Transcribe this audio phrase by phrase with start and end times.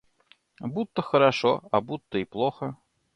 [0.59, 2.75] Будто хорошо, а будто и плохо.